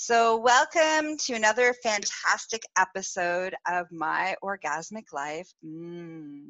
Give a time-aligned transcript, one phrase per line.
[0.00, 5.52] So, welcome to another fantastic episode of My Orgasmic Life.
[5.66, 6.44] Mm.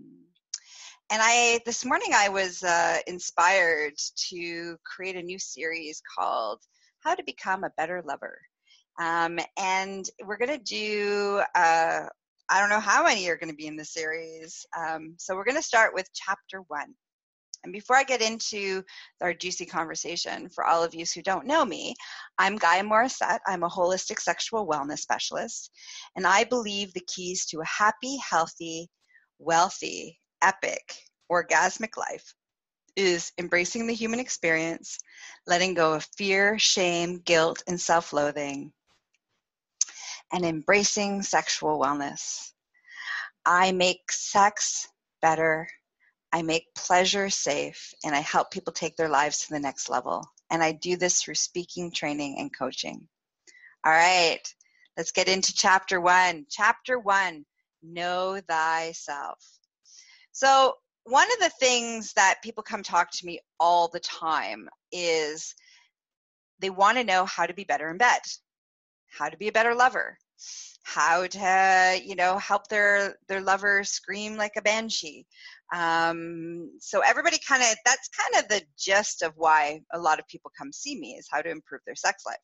[1.11, 3.95] And I, this morning, I was uh, inspired
[4.29, 6.61] to create a new series called
[7.01, 8.39] How to Become a Better Lover.
[9.01, 12.03] Um, and we're going to do, uh,
[12.51, 14.67] I don't know how many are going to be in the series.
[14.77, 16.95] Um, so, we're going to start with chapter one.
[17.65, 18.85] And before I get into
[19.21, 21.95] our juicy conversation, for all of you who don't know me,
[22.39, 23.41] I'm Gaia Morissette.
[23.47, 25.71] I'm a holistic sexual wellness specialist,
[26.17, 28.89] and I believe the keys to a happy, healthy,
[29.39, 30.95] wealthy, epic,
[31.31, 32.35] orgasmic life
[32.97, 34.99] is embracing the human experience,
[35.47, 38.73] letting go of fear, shame, guilt, and self loathing,
[40.33, 42.53] and embracing sexual wellness.
[43.45, 44.89] I make sex
[45.23, 45.69] better
[46.33, 50.25] I make pleasure safe and I help people take their lives to the next level.
[50.51, 53.09] And I do this through speaking, training, and coaching.
[53.85, 54.41] All right,
[54.97, 56.47] let's get into chapter one.
[56.51, 57.45] Chapter one
[57.83, 59.39] Know Thyself.
[60.33, 65.55] So, one of the things that people come talk to me all the time is
[66.59, 68.21] they want to know how to be better in bed,
[69.07, 70.19] how to be a better lover,
[70.89, 75.27] how to you know help their their lover scream like a banshee.
[75.75, 80.27] Um, so everybody kind of that's kind of the gist of why a lot of
[80.29, 82.37] people come see me is how to improve their sex life.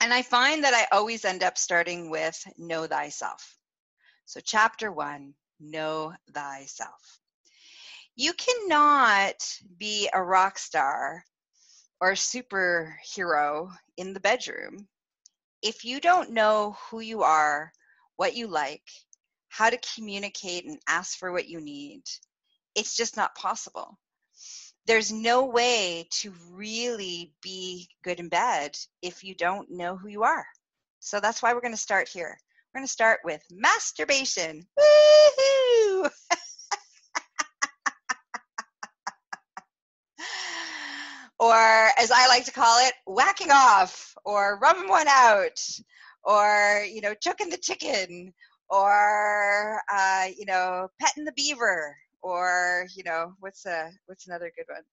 [0.00, 3.58] And i find that i always end up starting with know thyself.
[4.24, 7.20] So chapter one know thyself.
[8.14, 9.36] You cannot
[9.76, 11.22] be a rock star
[12.00, 14.88] or a superhero in the bedroom
[15.66, 17.72] if you don't know who you are,
[18.14, 18.84] what you like,
[19.48, 22.02] how to communicate and ask for what you need,
[22.76, 23.98] it's just not possible.
[24.86, 30.22] There's no way to really be good in bed if you don't know who you
[30.22, 30.46] are.
[31.00, 32.38] So that's why we're going to start here.
[32.72, 34.64] We're going to start with masturbation.
[34.78, 36.10] Woohoo!
[41.38, 45.60] Or as I like to call it, whacking off, or rubbing one out,
[46.24, 48.32] or you know, choking the chicken,
[48.68, 54.66] or uh, you know, petting the beaver, or you know, what's a what's another good
[54.68, 54.84] one?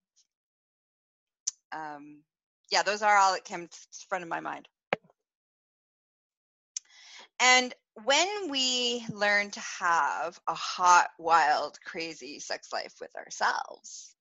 [1.72, 2.18] Um,
[2.72, 4.68] yeah, those are all that came to the front of my mind.
[7.40, 7.74] And
[8.06, 14.16] when we learn to have a hot, wild, crazy sex life with ourselves,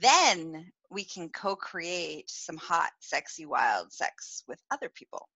[0.00, 5.28] then we can co create some hot, sexy, wild sex with other people.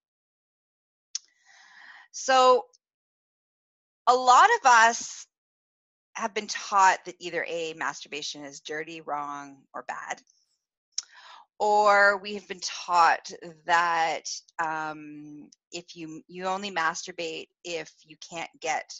[2.12, 2.64] So,
[4.06, 5.26] a lot of us
[6.14, 10.20] have been taught that either A, masturbation is dirty, wrong, or bad,
[11.58, 13.30] or we have been taught
[13.66, 14.24] that
[14.58, 18.92] um, if you you only masturbate if you can't get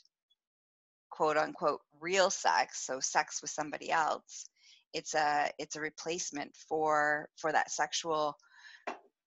[1.10, 4.46] quote unquote real sex, so sex with somebody else,
[4.92, 8.36] it's a it's a replacement for for that sexual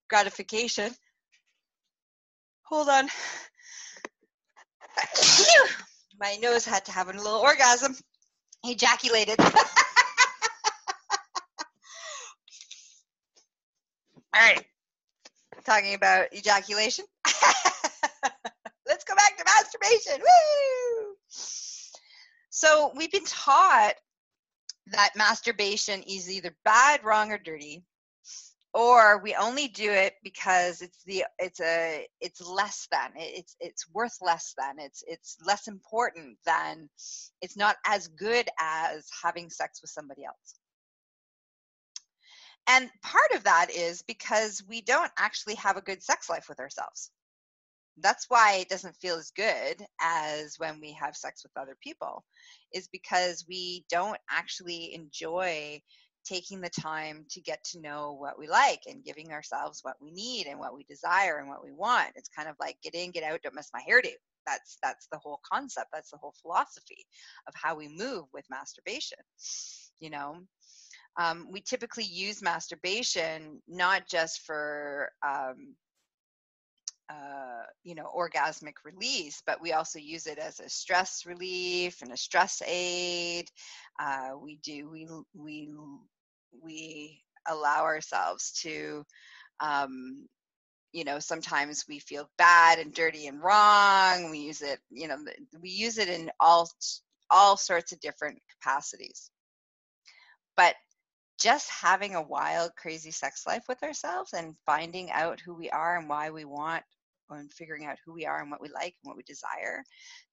[0.10, 0.94] gratification.
[2.64, 3.08] Hold on.
[6.20, 7.96] My nose had to have a little orgasm.
[8.64, 9.40] Ejaculated.
[9.40, 9.52] All
[14.42, 14.66] right.
[15.66, 17.06] Talking about ejaculation.
[18.88, 20.22] Let's go back to masturbation.
[20.22, 21.16] Woo!
[22.50, 23.96] so we've been taught
[24.88, 27.84] that masturbation is either bad, wrong, or dirty,
[28.76, 33.90] or we only do it because it's the it's a it's less than it's it's
[33.94, 36.90] worth less than it's it's less important than
[37.42, 40.56] it's not as good as having sex with somebody else.
[42.68, 46.60] And part of that is because we don't actually have a good sex life with
[46.60, 47.12] ourselves.
[48.00, 52.26] That's why it doesn't feel as good as when we have sex with other people
[52.76, 55.82] is because we don't actually enjoy
[56.26, 60.12] taking the time to get to know what we like and giving ourselves what we
[60.12, 62.10] need and what we desire and what we want.
[62.16, 64.12] It's kind of like get in get out don't mess my hairdo.
[64.46, 65.88] That's that's the whole concept.
[65.94, 67.06] That's the whole philosophy
[67.48, 69.18] of how we move with masturbation
[70.00, 70.38] you know?
[71.18, 75.76] Um, we typically use masturbation not just for um,
[77.10, 82.12] uh, you know orgasmic release but we also use it as a stress relief and
[82.12, 83.50] a stress aid.
[84.00, 85.70] Uh, we do we we
[86.64, 89.06] we allow ourselves to
[89.60, 90.28] um,
[90.94, 94.32] you know sometimes we feel bad and dirty and wrong.
[94.32, 95.18] We use it you know
[95.62, 96.70] we use it in all
[97.30, 99.30] all sorts of different capacities.
[100.58, 100.76] But
[101.40, 105.98] just having a wild, crazy sex life with ourselves and finding out who we are
[105.98, 106.84] and why we want
[107.30, 109.84] and figuring out who we are and what we like and what we desire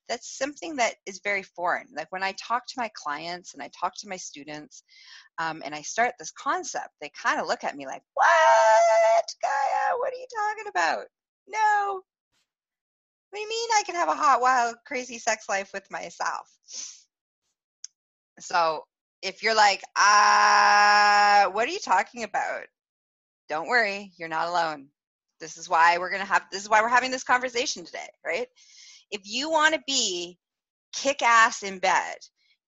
[0.09, 1.87] that's something that is very foreign.
[1.95, 4.83] Like when i talk to my clients and i talk to my students
[5.39, 9.97] um, and i start this concept they kind of look at me like what gaia?
[9.99, 11.07] What are you talking about?
[11.49, 12.03] No.
[13.31, 16.49] What do you mean i can have a hot wild crazy sex life with myself?
[18.39, 18.85] So
[19.23, 22.65] if you're like uh what are you talking about?
[23.49, 24.89] Don't worry you're not alone
[25.43, 28.09] this is why we're going to have this is why we're having this conversation today
[28.25, 28.47] right?
[29.11, 30.39] If you want to be
[30.95, 32.17] kick ass in bed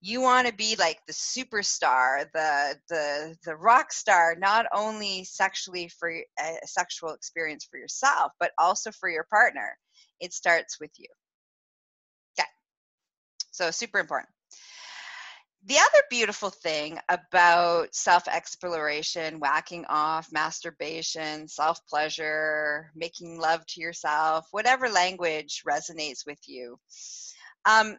[0.01, 5.89] you want to be like the superstar the the the rock star not only sexually
[5.89, 9.79] for a sexual experience for yourself but also for your partner
[10.21, 11.09] it starts with you.
[12.39, 12.49] Okay.
[13.51, 14.34] So super important
[15.67, 23.81] the other beautiful thing about self exploration, whacking off, masturbation, self pleasure, making love to
[23.81, 26.79] yourself, whatever language resonates with you,
[27.65, 27.97] um,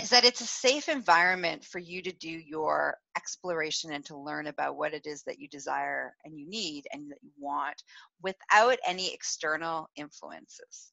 [0.00, 4.46] is that it's a safe environment for you to do your exploration and to learn
[4.46, 7.82] about what it is that you desire and you need and that you want
[8.22, 10.92] without any external influences.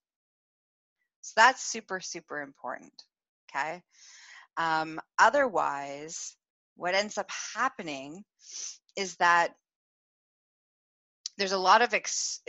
[1.22, 2.94] So that's super, super important.
[3.50, 3.82] Okay.
[4.58, 6.36] Um, otherwise,
[6.76, 8.24] what ends up happening
[8.96, 9.54] is that
[11.38, 12.42] there's a lot of ex-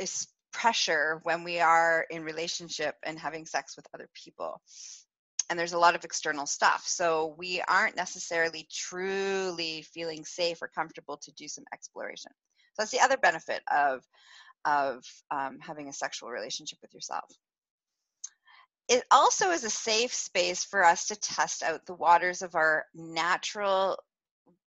[0.53, 4.61] pressure when we are in relationship and having sex with other people.
[5.49, 6.85] And there's a lot of external stuff.
[6.87, 12.31] So we aren't necessarily truly feeling safe or comfortable to do some exploration.
[12.75, 14.03] So that's the other benefit of
[14.67, 17.25] of um, having a sexual relationship with yourself
[18.91, 22.85] it also is a safe space for us to test out the waters of our
[22.95, 23.99] natural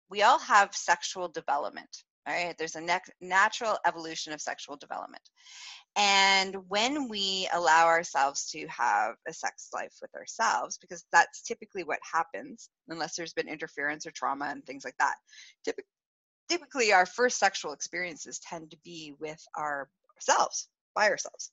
[0.09, 2.55] we all have sexual development right?
[2.57, 5.23] There's a ne- natural evolution of sexual development.
[5.95, 11.83] And when we allow ourselves to have a sex life with ourselves because that's typically
[11.83, 15.15] what happens unless there's been interference or trauma and things like that
[16.49, 21.51] typically our first sexual experiences tend to be with ourselves by ourselves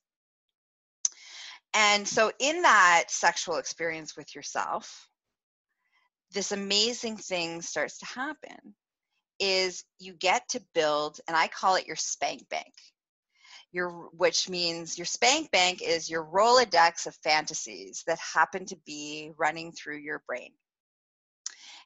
[1.73, 5.07] and so, in that sexual experience with yourself,
[6.33, 8.75] this amazing thing starts to happen
[9.39, 12.73] is you get to build, and I call it your spank bank.
[13.73, 19.31] Your, which means your spank bank is your Rolodex of fantasies that happen to be
[19.37, 20.51] running through your brain.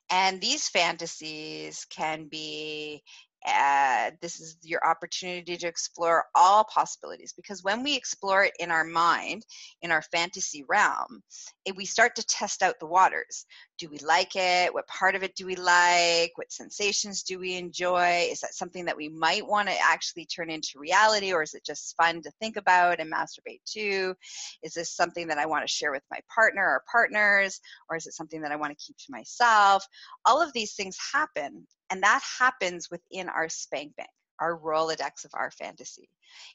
[0.09, 3.03] And these fantasies can be
[3.45, 8.71] uh, this is your opportunity to explore all possibilities because when we explore it in
[8.71, 9.45] our mind
[9.81, 11.21] in our fantasy realm
[11.65, 13.45] it, we start to test out the waters
[13.77, 14.73] do we like it?
[14.73, 16.31] What part of it do we like?
[16.35, 18.27] What sensations do we enjoy?
[18.31, 21.65] Is that something that we might want to actually turn into reality or is it
[21.65, 24.15] just fun to think about and masturbate to
[24.63, 28.07] is this something that i want to share with my partner or partners or is
[28.07, 29.85] it something that i want to keep to myself?
[30.25, 35.31] All of these things happen and that happens within our spank bank, our Rolodex of
[35.33, 36.09] our fantasy.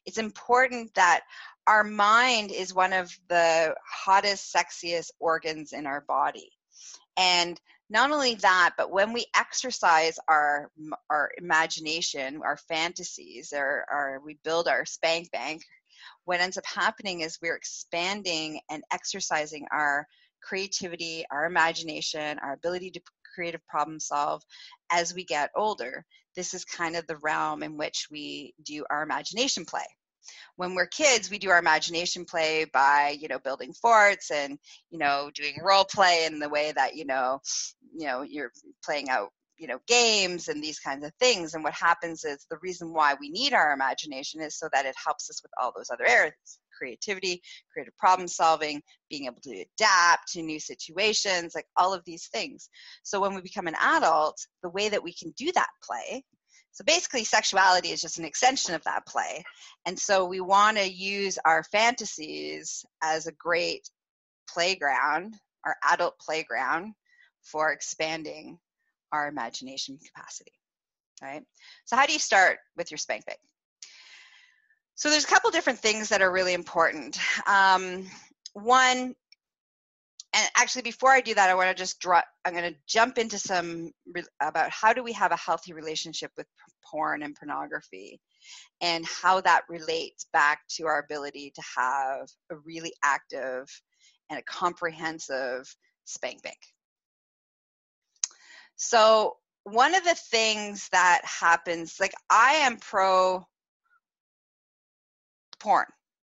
[0.04, 1.22] It's important that
[1.66, 6.50] our mind is one of the hottest, sexiest organs in our body.
[7.20, 10.70] And not only that, but when we exercise our
[11.10, 15.62] our imagination, our fantasies, or, our we build our spank bank,
[16.24, 20.06] what ends up happening is we're expanding and exercising our
[20.42, 23.00] creativity, our imagination, our ability to
[23.34, 24.42] creative problem solve
[24.90, 26.06] as we get older.
[26.34, 29.84] This is kind of the realm in which we do our imagination play.
[30.56, 34.58] When we're kids, we do our imagination play by, you know, building forts and,
[34.90, 37.40] you know, doing role play in the way that, you know,
[37.96, 38.52] you know, you're
[38.84, 42.56] playing out you know games and these kinds of things and what happens is the
[42.62, 45.90] reason why we need our imagination is so that it helps us with all those
[45.92, 51.92] other areas creativity, creative problem solving, being able to adapt to new situations, like all
[51.92, 52.68] of these things.
[53.02, 56.24] So when we become an adult, the way that we can do that play
[56.72, 59.44] so basically, sexuality is just an extension of that play.
[59.86, 63.88] And so we want to use our fantasies as a great
[64.48, 65.34] playground,
[65.64, 66.94] our adult playground
[67.42, 68.58] for expanding
[69.12, 70.52] our imagination capacity.
[71.22, 71.42] Right?
[71.84, 73.40] So, how do you start with your spank bank?
[75.00, 77.18] So there's a couple different things that are really important.
[77.46, 78.06] Um,
[78.52, 79.14] one,
[80.32, 82.22] and actually before I do that, I want to just draw.
[82.44, 86.30] I'm going to jump into some re- about how do we have a healthy relationship
[86.36, 86.46] with
[86.84, 88.20] porn and pornography,
[88.80, 93.66] and how that relates back to our ability to have a really active
[94.30, 96.58] and a comprehensive spank bank.
[98.76, 103.44] So one of the things that happens, like I am pro
[105.58, 105.86] porn.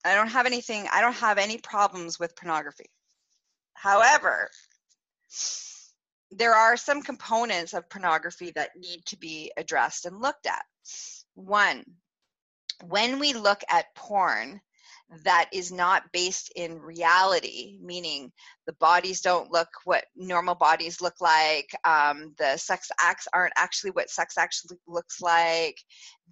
[0.04, 2.90] I don't have anything, I don't have any problems with pornography.
[3.74, 4.50] However,
[6.30, 10.64] there are some components of pornography that need to be addressed and looked at.
[11.34, 11.84] One,
[12.82, 14.60] when we look at porn,
[15.24, 18.32] that is not based in reality, meaning
[18.66, 23.90] the bodies don't look what normal bodies look like, um, the sex acts aren't actually
[23.90, 25.76] what sex actually looks like.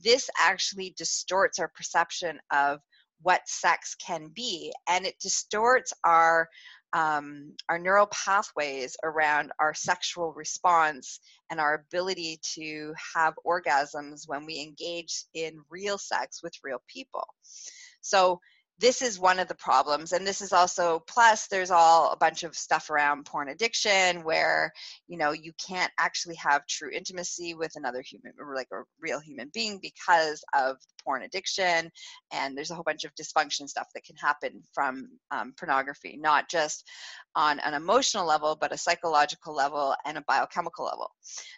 [0.03, 2.81] This actually distorts our perception of
[3.21, 6.49] what sex can be, and it distorts our
[6.93, 11.21] um, our neural pathways around our sexual response
[11.51, 17.27] and our ability to have orgasms when we engage in real sex with real people.
[18.01, 18.41] So
[18.83, 22.43] this is one of the problems and this is also plus there's all a bunch
[22.43, 24.73] of stuff around porn addiction where
[25.07, 29.21] you know you can't actually have true intimacy with another human or like a real
[29.21, 31.89] human being because of porn addiction
[32.33, 36.49] and there's a whole bunch of dysfunction stuff that can happen from um, pornography not
[36.51, 36.85] just
[37.37, 41.09] on an emotional level but a psychological level and a biochemical level.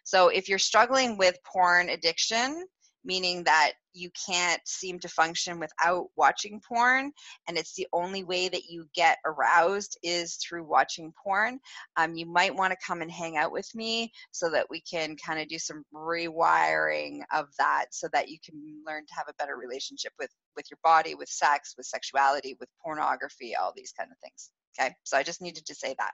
[0.05, 2.67] So if you're struggling with porn addiction
[3.05, 7.13] meaning that you can't seem to function without watching porn
[7.49, 11.61] and it's the only way that you get aroused is through watching porn.
[11.97, 15.17] Um, you might want to come and hang out with me so that we can
[15.17, 18.55] kind of do some rewiring of that so that you can
[18.87, 22.69] learn to have a better relationship with with your body with sex with sexuality with
[22.83, 24.51] pornography all these kind of things.
[24.79, 24.95] Okay?
[25.05, 26.13] So i just needed to say that.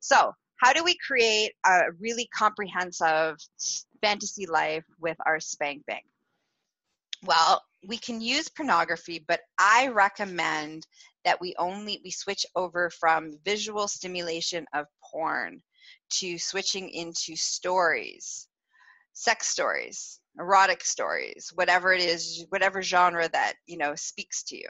[0.00, 3.36] So how do we create a really comprehensive
[4.00, 6.04] fantasy life with our spank bank?
[7.24, 10.86] Well, we can use pornography, but I recommend
[11.24, 15.62] that we only we switch over from visual stimulation of porn
[16.18, 18.46] to switching into stories,
[19.14, 24.68] sex stories, erotic stories, whatever it is, whatever genre that, you know, speaks to you.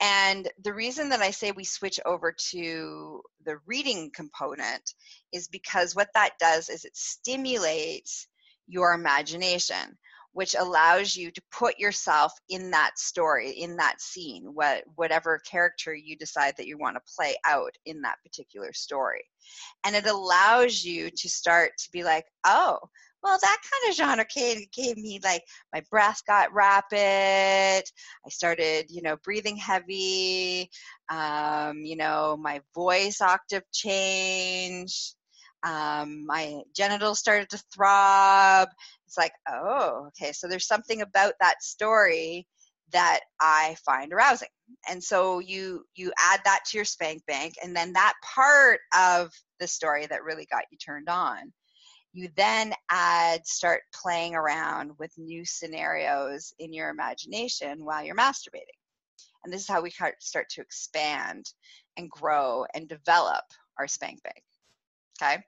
[0.00, 4.94] And the reason that I say we switch over to the reading component
[5.32, 8.26] is because what that does is it stimulates
[8.66, 9.98] your imagination,
[10.32, 15.94] which allows you to put yourself in that story, in that scene, what, whatever character
[15.94, 19.24] you decide that you want to play out in that particular story.
[19.84, 22.78] And it allows you to start to be like, oh,
[23.22, 28.86] well that kind of genre gave, gave me like my breath got rapid i started
[28.88, 30.70] you know breathing heavy
[31.10, 35.16] um, you know my voice octave changed
[35.62, 38.68] um, my genitals started to throb.
[39.06, 42.46] It's like oh okay so there's something about that story
[42.92, 44.48] that i find arousing.
[44.88, 49.32] And so you you add that to your spank bank and then that part of
[49.58, 51.52] the story that really got you turned on
[52.12, 58.64] you then add start playing around with new scenarios in your imagination while you're masturbating.
[59.44, 61.46] And this is how we start to expand
[61.96, 63.44] and grow and develop
[63.78, 64.42] our spank bank
[65.20, 65.42] okay?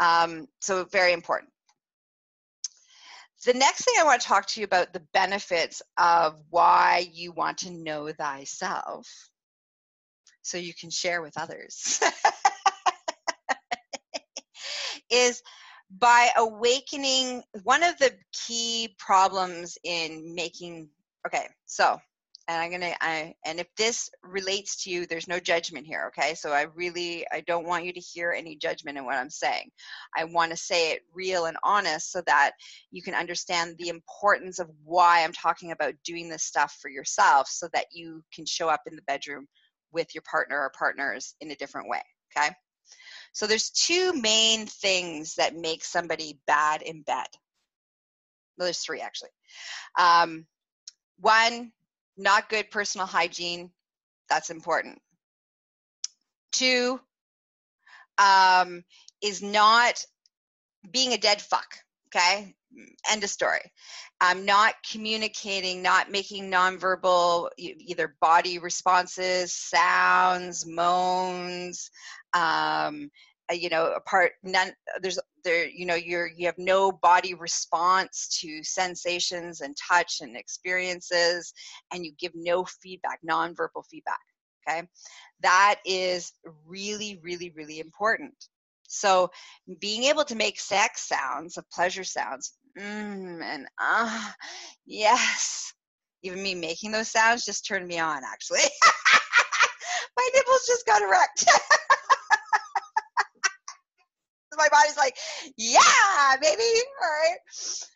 [0.00, 1.50] Um, so very important.
[3.46, 7.32] The next thing i want to talk to you about the benefits of why you
[7.32, 9.08] want to know thyself
[10.42, 12.00] so you can share with others
[15.10, 15.42] is
[15.90, 20.88] by awakening one of the key problems in making
[21.26, 21.98] okay so
[22.48, 26.34] and i'm gonna i and if this relates to you there's no judgment here okay
[26.34, 29.70] so i really i don't want you to hear any judgment in what i'm saying
[30.16, 32.52] i want to say it real and honest so that
[32.90, 37.46] you can understand the importance of why i'm talking about doing this stuff for yourself
[37.48, 39.46] so that you can show up in the bedroom
[39.92, 42.02] with your partner or partners in a different way
[42.36, 42.50] okay
[43.32, 47.26] so there's two main things that make somebody bad in bed.
[48.56, 49.30] Well, there's three actually.
[49.98, 50.46] Um,
[51.20, 51.72] one,
[52.18, 53.70] not good personal hygiene.
[54.28, 55.00] That's important.
[56.52, 57.00] Two,
[58.18, 58.84] um,
[59.22, 60.04] is not
[60.90, 61.76] being a dead fuck.
[62.08, 62.54] Okay,
[63.10, 63.60] end of story.
[64.20, 71.90] Um, not communicating, not making nonverbal either body responses, sounds, moans,
[72.32, 73.10] um,
[73.52, 78.62] you know apart none there's there you know you're you have no body response to
[78.62, 81.52] sensations and touch and experiences
[81.92, 84.20] and you give no feedback nonverbal feedback
[84.68, 84.86] okay?
[85.40, 86.32] That is
[86.66, 88.34] really really really important.
[88.88, 89.30] So
[89.80, 94.32] being able to make sex sounds of pleasure sounds mm, and ah uh,
[94.86, 95.72] yes
[96.22, 98.60] even me making those sounds just turned me on actually.
[100.16, 101.44] My nipples just got erect
[104.58, 105.16] my body's like,
[105.56, 106.62] yeah, baby.
[107.02, 107.38] All right.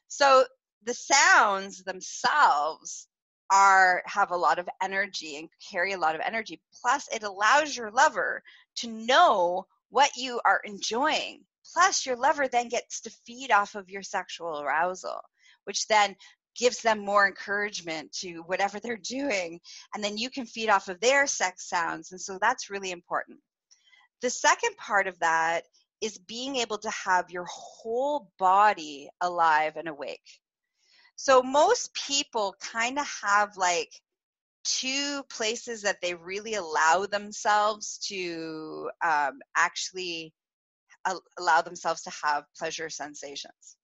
[0.08, 0.44] So
[0.84, 3.08] the sounds themselves
[3.50, 6.60] are have a lot of energy and carry a lot of energy.
[6.80, 8.42] Plus, it allows your lover
[8.76, 11.44] to know what you are enjoying.
[11.74, 15.20] Plus, your lover then gets to feed off of your sexual arousal,
[15.64, 16.16] which then
[16.56, 19.60] gives them more encouragement to whatever they're doing.
[19.94, 22.12] And then you can feed off of their sex sounds.
[22.12, 23.38] And so that's really important.
[24.22, 25.64] The second part of that
[26.02, 30.20] is being able to have your whole body alive and awake.
[31.16, 33.92] So most people kind of have like
[34.64, 40.34] two places that they really allow themselves to um, actually
[41.38, 43.76] allow themselves to have pleasure sensations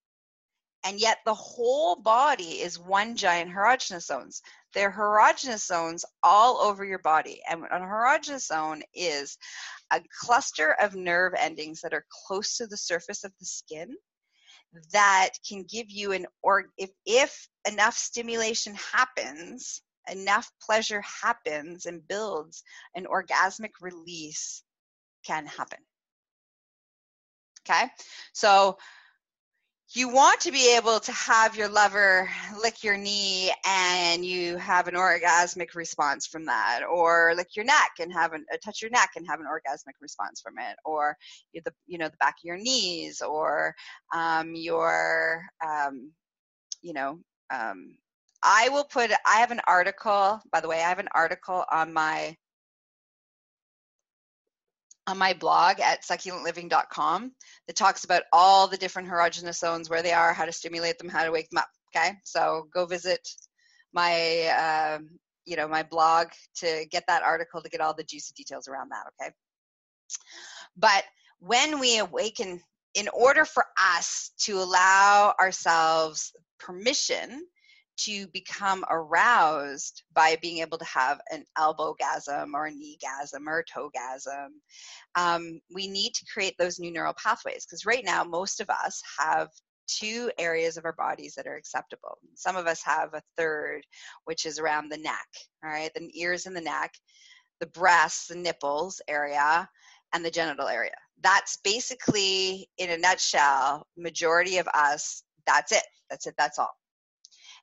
[0.85, 4.43] and yet the whole body is one giant erogenous zones.
[4.79, 9.37] There are erogenous zones all over your body, and an erogenous zone is
[9.93, 13.97] a cluster of nerve endings that are close to the surface of the skin
[14.93, 19.83] that can give you an or if if enough stimulation happens
[20.13, 22.63] enough pleasure happens and builds
[22.95, 24.63] an orgasmic release
[25.27, 25.81] can happen.
[27.69, 27.89] Okay?
[28.33, 28.79] So
[29.95, 32.29] you want to be able to have your lover
[32.63, 37.93] lick your knee and you have an orgasmic response from that or lick your neck
[37.99, 41.17] and have an uh, touch your neck and have an orgasmic response from it or
[41.55, 43.75] the you know the back of your knees or
[44.15, 46.13] um, your um,
[46.83, 47.19] you know
[47.51, 47.97] um,
[48.43, 51.93] i will put i have an article by the way i have an article on
[51.93, 52.37] my
[55.09, 57.33] on my blog at succulentliving.com
[57.67, 61.09] that talks about all the different erogenous zones, where they are, how to stimulate them,
[61.09, 61.69] how to wake them up.
[61.97, 63.27] Okay, so go visit
[63.95, 64.99] my uh,
[65.47, 68.91] you know my blog to get that article to get all the juicy details around
[68.91, 69.05] that.
[69.19, 69.33] Okay,
[70.77, 71.05] but
[71.41, 72.61] when we awaken,
[72.95, 77.47] in order for us to allow ourselves permission
[77.99, 83.65] to become aroused by being able to have an elbowgasm or a kneegasm or a
[83.65, 84.49] toegasm.
[85.15, 89.03] Um, we need to create those new neural pathways because right now most of us
[89.19, 89.49] have
[89.89, 92.19] two areas of our bodies that are acceptable.
[92.35, 93.83] Some of us have a third,
[94.25, 95.27] which is around the neck,
[95.65, 96.93] all right, the ears and the neck,
[97.61, 99.69] the breasts, the nipples area,
[100.13, 100.93] and the genital area.
[101.23, 105.83] That's basically, in a nutshell, majority of us, that's it.
[106.11, 106.35] That's it.
[106.39, 106.71] That's all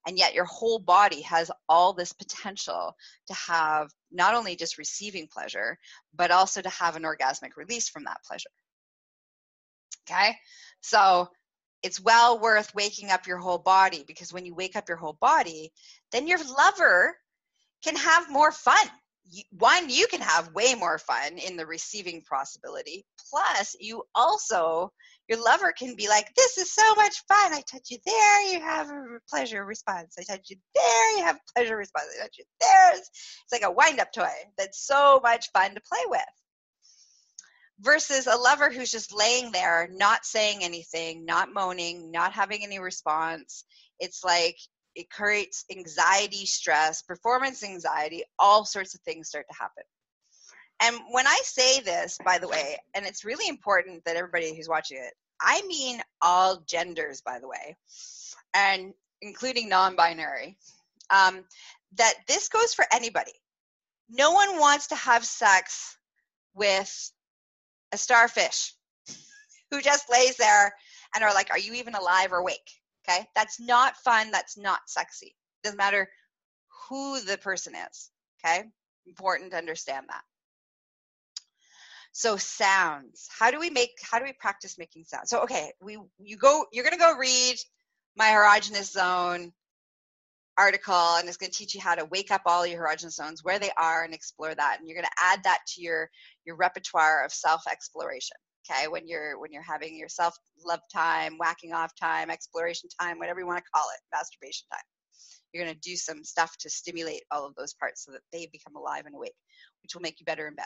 [0.07, 2.95] and yet your whole body has all this potential
[3.27, 5.77] to have not only just receiving pleasure
[6.15, 8.49] but also to have an orgasmic release from that pleasure.
[10.09, 10.35] Okay?
[10.81, 11.29] So
[11.83, 15.17] it's well worth waking up your whole body because when you wake up your whole
[15.19, 15.71] body
[16.11, 17.15] then your lover
[17.83, 18.87] can have more fun
[19.51, 23.05] one you can have way more fun in the receiving possibility.
[23.31, 24.91] Plus you also
[25.27, 27.53] your lover can be like this is so much fun.
[27.53, 30.15] I touch you there you have a pleasure response.
[30.19, 32.05] I touch you there you have pleasure response.
[32.15, 32.97] I touch you there.
[32.97, 33.09] It's,
[33.43, 36.21] it's like a wind up toy that's so much fun to play with.
[37.81, 42.79] Versus a lover who's just laying there not saying anything not moaning not having any
[42.79, 43.65] response.
[43.99, 44.57] It's like
[44.95, 49.83] it creates anxiety, stress, performance anxiety, all sorts of things start to happen.
[50.81, 54.69] And when I say this, by the way, and it's really important that everybody who's
[54.69, 57.75] watching it, I mean all genders, by the way,
[58.53, 60.57] and including non binary,
[61.09, 61.43] um,
[61.95, 63.33] that this goes for anybody.
[64.09, 65.97] No one wants to have sex
[66.53, 67.11] with
[67.91, 68.73] a starfish
[69.71, 70.73] who just lays there
[71.13, 72.69] and are like, Are you even alive or awake?
[73.07, 74.31] Okay, that's not fun.
[74.31, 75.35] That's not sexy.
[75.63, 76.09] Doesn't matter
[76.89, 78.11] who the person is.
[78.43, 78.63] Okay,
[79.05, 80.21] important to understand that.
[82.11, 83.27] So sounds.
[83.37, 83.91] How do we make?
[84.01, 85.29] How do we practice making sounds?
[85.29, 86.65] So okay, we you go.
[86.71, 87.55] You're gonna go read
[88.15, 89.51] my erogenous zone
[90.57, 93.59] article and it's to teach you how to wake up all your erogenous zones where
[93.59, 96.09] they are and explore that and you're to add that to your
[96.45, 98.37] your repertoire of self exploration
[98.69, 103.19] okay when you're when you're having your self love time whacking off time exploration time
[103.19, 104.83] whatever you want to call it masturbation time
[105.53, 108.49] you're going to do some stuff to stimulate all of those parts so that they
[108.51, 109.35] become alive and awake
[109.85, 110.65] which will make you better in bed.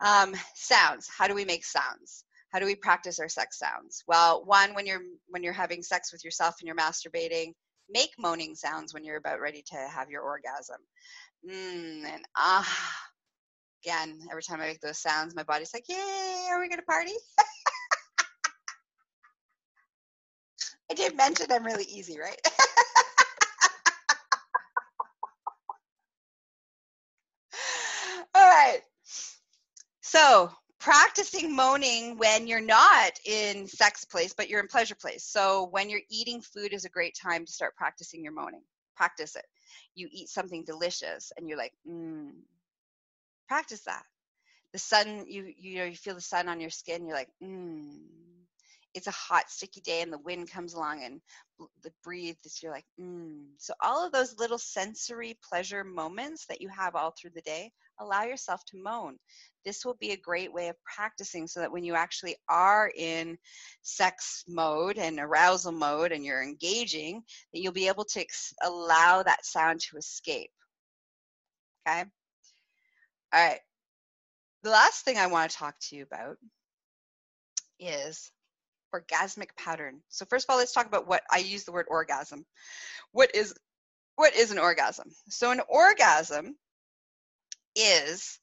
[0.00, 1.08] Um, sounds.
[1.08, 2.24] How do we make sounds?
[2.50, 4.02] How do we practice our sex sounds?
[4.06, 7.52] Well one when you're when you're having sex with yourself and you're masturbating
[7.90, 10.78] make moaning sounds when you're about ready to have your orgasm.
[11.46, 12.98] Mm, and ah
[13.84, 16.84] again, every time I make those sounds, my body's like, yay, are we going to
[16.84, 17.12] party?
[20.90, 22.38] I did mention I'm really easy, right?
[28.34, 28.80] All right.
[30.00, 35.68] So, practicing moaning when you're not in sex place but you're in pleasure place so
[35.70, 38.62] when you're eating food is a great time to start practicing your moaning
[38.96, 39.44] practice it
[39.94, 42.32] you eat something delicious and you're like mm.
[43.52, 44.04] Practice that.
[44.72, 47.90] The sun you you know you feel the sun on your skin you're like mm
[48.94, 51.18] it's a hot sticky day and the wind comes along and
[51.82, 53.44] the breathe you're like mm.
[53.56, 57.70] so all of those little sensory pleasure moments that you have all through the day
[58.00, 59.16] allow yourself to moan.
[59.64, 63.38] This will be a great way of practicing so that when you actually are in
[63.82, 69.22] sex mode and arousal mode and you're engaging that you'll be able to ex- allow
[69.22, 70.50] that sound to escape.
[71.86, 72.04] Okay
[73.32, 73.60] all right
[74.62, 76.36] the last thing i want to talk to you about
[77.78, 78.30] is
[78.94, 80.00] orgasmic pattern.
[80.08, 82.44] So first of all, let's talk about what I use the word orgasm.
[83.12, 83.54] What is
[84.16, 85.10] what is an orgasm?
[85.28, 86.56] So an orgasm
[87.74, 88.38] is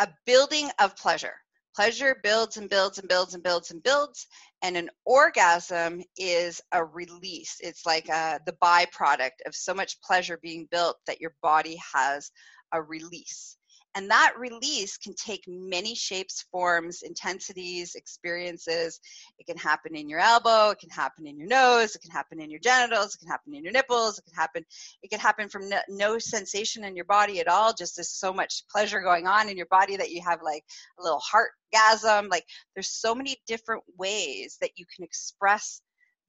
[0.00, 1.34] a building of pleasure.
[1.76, 4.26] Pleasure builds and builds and builds and builds and builds,
[4.62, 7.56] and an orgasm is a release.
[7.60, 11.76] It's like a, uh, the byproduct of so much pleasure being built that your body
[11.92, 12.30] has
[12.72, 13.56] a release.
[13.94, 18.98] And that release can take many shapes, forms, intensities, experiences.
[19.38, 22.40] It can happen in your elbow, it can happen in your nose, it can happen
[22.40, 24.64] in your genitals, it can happen in your nipples, it can happen
[25.02, 28.32] it can happen from no, no sensation in your body at all, just there's so
[28.32, 30.64] much pleasure going on in your body that you have like
[30.98, 32.30] a little heart gasm.
[32.30, 35.80] Like there's so many different ways that you can express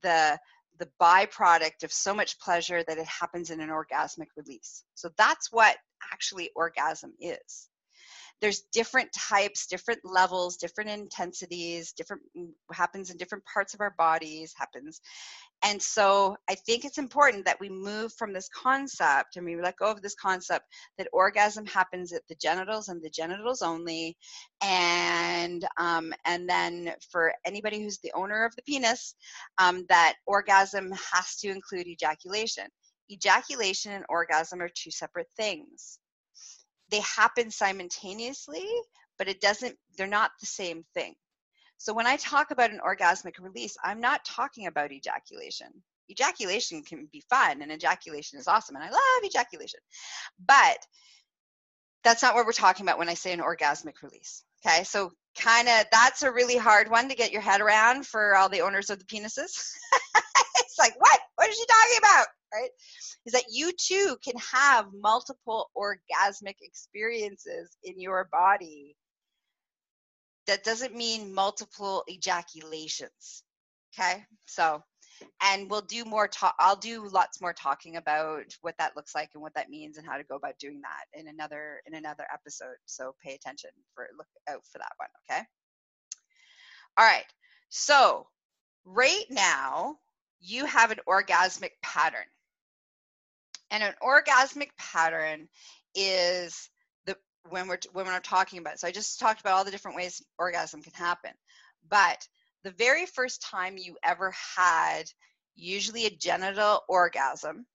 [0.03, 0.37] the
[0.77, 4.83] the byproduct of so much pleasure that it happens in an orgasmic release.
[4.95, 5.77] So that's what
[6.11, 7.69] actually orgasm is.
[8.41, 13.95] There's different types, different levels, different intensities, different mm, happens in different parts of our
[13.97, 15.01] bodies, happens.
[15.63, 19.77] And so I think it's important that we move from this concept and we let
[19.77, 20.65] go of this concept
[20.97, 24.17] that orgasm happens at the genitals and the genitals only.
[24.61, 29.15] And um, and then for anybody who's the owner of the penis,
[29.57, 32.67] um, that orgasm has to include ejaculation
[33.11, 35.99] ejaculation and orgasm are two separate things.
[36.95, 38.65] They happen simultaneously,
[39.17, 41.13] but it doesn't, they're not the same thing.
[41.77, 45.67] So when I talk about an orgasmic release, I'm not talking about ejaculation.
[46.09, 49.81] Ejaculation can be fun and ejaculation is awesome and I love ejaculation.
[50.47, 50.77] But
[52.05, 54.45] that's not what we're talking about when I say an orgasmic release.
[54.65, 58.37] Okay, so kind of that's a really hard one to get your head around for
[58.37, 59.35] all the owners of the penises.
[60.59, 61.19] it's like, what?
[61.35, 62.27] What is she talking about?
[62.55, 62.69] right?
[63.25, 68.95] Is that you too can have multiple orgasmic experiences in your body.
[70.47, 73.43] That doesn't mean multiple ejaculations.
[73.97, 74.83] Okay, so
[75.41, 79.29] and we'll do more talk i'll do lots more talking about what that looks like
[79.33, 82.25] and what that means and how to go about doing that in another in another
[82.33, 85.41] episode so pay attention for look out for that one okay
[86.97, 87.25] all right
[87.69, 88.27] so
[88.85, 89.95] right now
[90.39, 92.25] you have an orgasmic pattern
[93.75, 95.49] and an orgasmic pattern
[95.95, 96.69] is
[97.05, 97.17] the
[97.49, 98.79] when we're when we're talking about it.
[98.79, 101.31] So I just talked about all the different ways orgasm can happen.
[101.89, 102.25] But
[102.63, 105.03] the very first time you ever had
[105.55, 107.65] usually a genital orgasm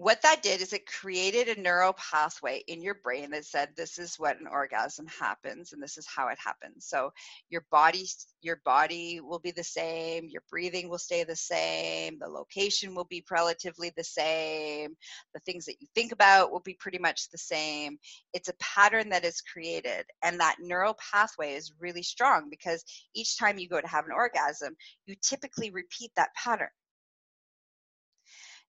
[0.00, 3.98] what that did is it created a neural pathway in your brain that said this
[3.98, 6.86] is what an orgasm happens and this is how it happens.
[6.86, 7.12] So
[7.50, 8.06] your body
[8.40, 13.04] your body will be the same your breathing will stay the same the location will
[13.04, 14.96] be relatively the same
[15.34, 17.98] the things that you think about will be pretty much the same.
[18.32, 22.82] It's a pattern that is created and that neural pathway is really strong because
[23.14, 26.70] each time you go to have an orgasm you typically repeat that pattern.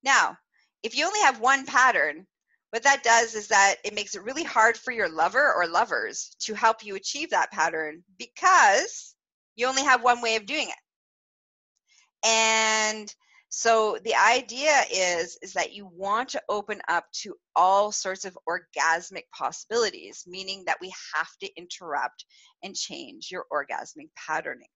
[0.04, 0.36] Now
[0.84, 2.26] if you only have one pattern,
[2.72, 6.36] what that does is that it makes it really hard for your lover or lovers
[6.40, 9.14] to help you achieve that pattern because
[9.56, 12.28] you only have one way of doing it.
[12.28, 13.14] And
[13.50, 18.38] so the idea is is that you want to open up to all sorts of
[18.48, 22.26] orgasmic possibilities, meaning that we have to interrupt
[22.64, 24.70] and change your orgasmic patterning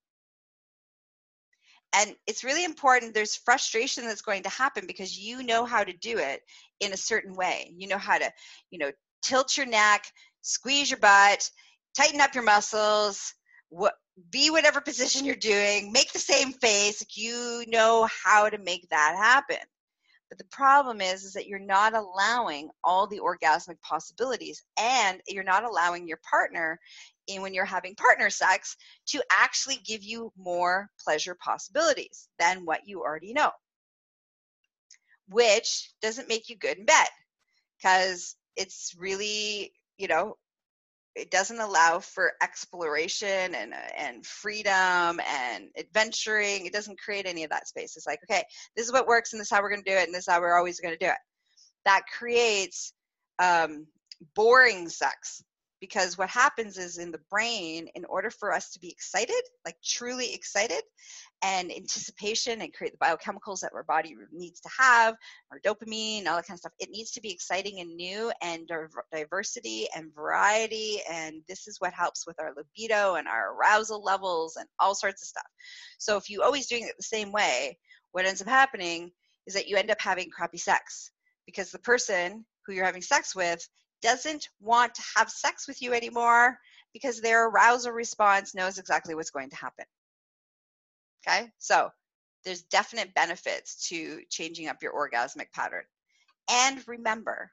[1.95, 5.93] and it's really important there's frustration that's going to happen because you know how to
[5.93, 6.41] do it
[6.79, 7.71] in a certain way.
[7.75, 8.31] You know how to
[8.69, 10.05] you know tilt your neck
[10.41, 11.49] squeeze your butt
[11.97, 13.34] tighten up your muscles
[13.69, 13.93] what
[14.29, 17.03] be whatever position you're doing make the same face.
[17.15, 19.63] You know how to make that happen.
[20.29, 25.43] But the problem is is that you're not allowing all the orgasmic possibilities and you're
[25.43, 26.79] not allowing your partner
[27.27, 28.75] in when you're having partner sex
[29.07, 33.51] to actually give you more pleasure possibilities than what you already know
[35.29, 37.07] which doesn't make you good in bed
[37.77, 40.35] because it's really you know
[41.15, 46.65] it doesn't allow for exploration and and freedom and adventuring.
[46.65, 47.95] It doesn't create any of that space.
[47.95, 48.43] It's like, okay,
[48.75, 50.27] this is what works, and this is how we're going to do it, and this
[50.27, 51.17] is how we're always going to do it.
[51.85, 52.93] That creates
[53.39, 53.88] um,
[54.35, 55.41] boring sex
[55.81, 59.75] because what happens is in the brain in order for us to be excited like
[59.83, 60.81] truly excited
[61.43, 65.15] and anticipation and create the biochemicals that our body needs to have
[65.51, 68.69] our dopamine all that kind of stuff it needs to be exciting and new and
[69.11, 70.99] diversity and variety.
[71.11, 75.21] And this is what helps with our libido and our arousal levels and all sorts
[75.21, 75.47] of stuff.
[75.97, 77.77] So if you always doing it the same way
[78.11, 79.11] what ends up happening
[79.45, 81.11] is that you end up having crappy sex
[81.45, 83.67] because the person who you're having sex with
[84.01, 86.58] doesn't want to have sex with you anymore
[86.93, 89.86] because their arousal response knows exactly what's going to happen.
[91.27, 91.89] Okay, so
[92.43, 95.84] there's definite benefits to changing up your orgasmic pattern.
[96.49, 97.51] And remember,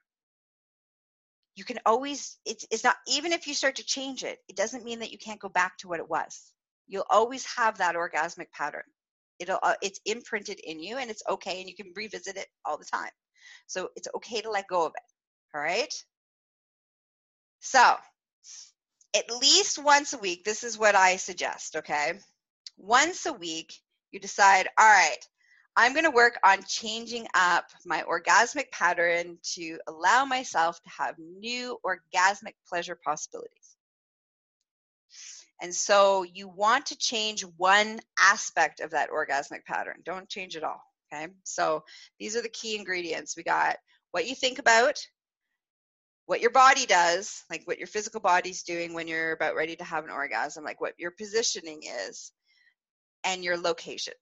[1.55, 4.85] you can always, it's, it's not, even if you start to change it, it doesn't
[4.85, 6.53] mean that you can't go back to what it was.
[6.87, 8.83] You'll always have that orgasmic pattern.
[9.39, 12.79] It'll, uh, it's imprinted in you and it's okay and you can revisit it all
[12.79, 13.11] the time.
[13.67, 15.57] So it's okay to let go of it.
[15.57, 15.93] All right.
[17.65, 17.97] So,
[19.15, 22.19] at least once a week, this is what I suggest, okay?
[22.77, 23.73] Once a week,
[24.11, 25.21] you decide, all right,
[25.77, 31.15] I'm going to work on changing up my orgasmic pattern to allow myself to have
[31.19, 33.77] new orgasmic pleasure possibilities.
[35.63, 40.03] And so you want to change one aspect of that orgasmic pattern.
[40.05, 40.83] Don't change it all.
[41.15, 41.29] Okay.
[41.45, 41.85] So
[42.19, 43.37] these are the key ingredients.
[43.37, 43.77] We got
[44.11, 44.99] what you think about,
[46.27, 49.85] what your body does, like what your physical body's doing when you're about ready to
[49.85, 52.33] have an orgasm, like what your positioning is,
[53.25, 54.15] and your location.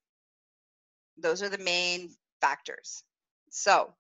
[1.19, 2.11] Those are the main
[2.41, 3.05] factors.
[3.51, 3.93] So,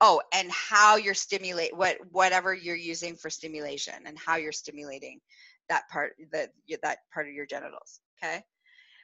[0.00, 5.20] oh, and how you're stimulate what whatever you're using for stimulation and how you're stimulating
[5.68, 8.00] that part that that part of your genitals.
[8.22, 8.42] Okay,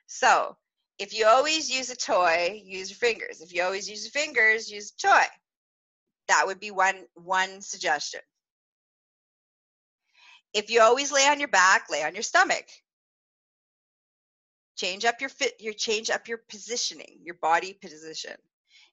[0.06, 0.56] so
[0.98, 3.42] if you always use a toy, use your fingers.
[3.42, 5.26] If you always use your fingers, use a toy
[6.28, 8.20] that would be one one suggestion.
[10.54, 12.66] If you always lay on your back lay on your stomach.
[14.76, 18.36] Change up your fit your change up your positioning your body position.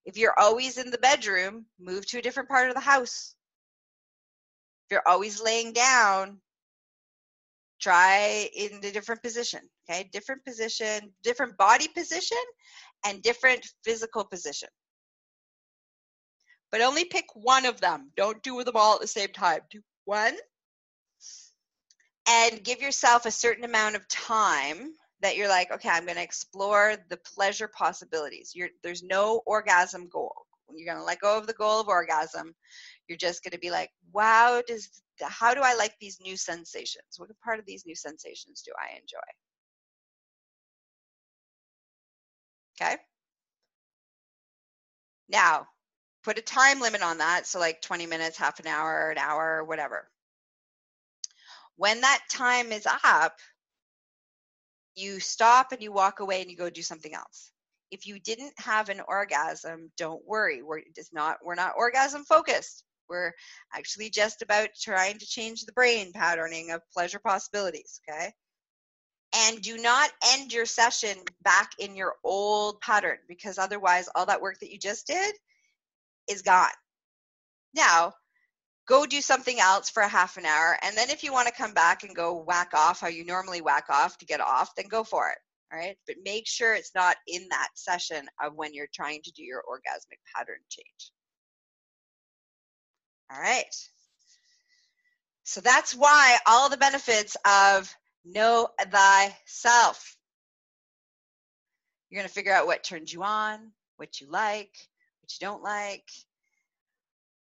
[0.05, 3.35] If you're always in the bedroom move to a different part of the house.
[4.85, 6.39] If you're always laying down
[7.81, 10.09] try in a different position okay?
[10.11, 12.37] Different position different body position
[13.05, 14.69] and different physical position
[16.75, 18.11] but only pick one of them.
[18.17, 19.61] Don't do them all at the same time.
[19.71, 20.35] Do one
[22.27, 26.21] and give yourself a certain amount of time that you're like, okay, I'm going to
[26.21, 28.51] explore the pleasure possibilities.
[28.53, 30.35] You're, there's no orgasm goal.
[30.75, 32.53] You're going to let go of the goal of orgasm.
[33.07, 37.05] You're just going to be like, wow, does how do I like these new sensations?
[37.15, 39.17] What part of these new sensations do I enjoy?
[42.81, 42.97] Okay.
[45.29, 45.67] Now,
[46.25, 47.45] put a time limit on that.
[47.45, 50.09] So, like 20 minutes, half an hour, an hour, whatever.
[51.77, 53.37] When that time is up,
[54.95, 57.51] you stop and you walk away and you go do something else.
[57.91, 60.63] If you didn't have an orgasm, don't worry.
[60.63, 62.83] We're just not we're not orgasm focused.
[63.07, 63.33] We're
[63.71, 68.33] actually just about trying to change the brain patterning of pleasure possibilities, okay?
[69.47, 74.41] And do not end your session back in your old pattern because otherwise all that
[74.41, 75.35] work that you just did
[76.29, 76.69] is gone.
[77.73, 78.13] Now,
[78.87, 80.77] go do something else for a half an hour.
[80.81, 83.61] And then if you want to come back and go whack off how you normally
[83.61, 85.37] whack off to get off, then go for it.
[85.71, 85.97] All right.
[86.07, 89.63] But make sure it's not in that session of when you're trying to do your
[89.69, 91.11] orgasmic pattern change.
[93.31, 93.65] All right.
[95.43, 100.17] So that's why all the benefits of know thyself.
[102.09, 104.75] You're going to figure out what turns you on, what you like,
[105.25, 106.07] what you don't like,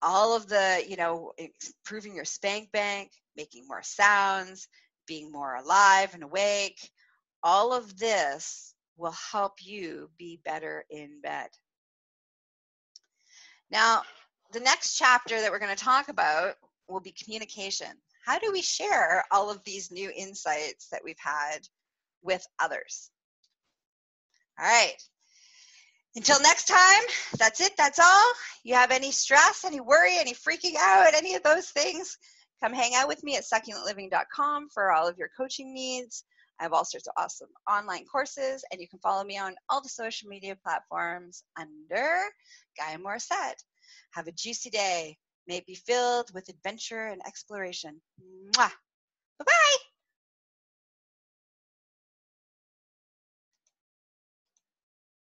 [0.03, 4.67] all of the, you know, improving your spank bank, making more sounds,
[5.07, 6.91] being more alive and awake,
[7.41, 11.47] all of this will help you be better in bed.
[13.71, 14.03] Now,
[14.53, 17.87] the next chapter that we're going to talk about will be communication.
[18.23, 21.67] How do we share all of these new insights that we've had
[22.21, 23.09] with others?
[24.59, 24.97] All right.
[26.15, 27.03] Until next time,
[27.37, 27.71] that's it.
[27.77, 28.33] That's all.
[28.63, 32.17] You have any stress, any worry, any freaking out, any of those things,
[32.61, 36.23] come hang out with me at succulentliving.com for all of your coaching needs.
[36.59, 39.81] I have all sorts of awesome online courses, and you can follow me on all
[39.81, 42.19] the social media platforms under
[42.77, 43.63] Gaia Morissette.
[44.11, 45.17] Have a juicy day.
[45.47, 47.99] may be filled with adventure and exploration.
[48.21, 48.69] Mwah!
[49.39, 49.90] Bye bye!